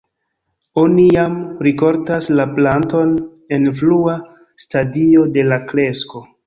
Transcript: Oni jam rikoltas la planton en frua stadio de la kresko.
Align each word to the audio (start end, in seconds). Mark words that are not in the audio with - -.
Oni 0.83 1.03
jam 1.15 1.35
rikoltas 1.67 2.31
la 2.39 2.47
planton 2.57 3.15
en 3.59 3.71
frua 3.83 4.19
stadio 4.67 5.33
de 5.39 5.51
la 5.53 5.67
kresko. 5.73 6.31